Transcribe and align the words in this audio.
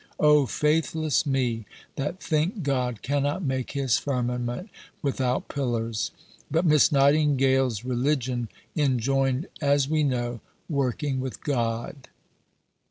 O 0.19 0.47
faithless 0.47 1.27
me, 1.27 1.67
that 1.95 2.19
think 2.23 2.63
God 2.63 3.03
cannot 3.03 3.43
make 3.43 3.73
His 3.73 3.99
firmament 3.99 4.71
without 5.03 5.47
pillars." 5.47 6.09
But 6.49 6.65
Miss 6.65 6.91
Nightingale's 6.91 7.85
religion 7.85 8.49
enjoined, 8.75 9.45
as 9.61 9.87
we 9.87 10.01
know, 10.01 10.41
"working 10.67 11.19
with 11.19 11.43
God." 11.43 12.07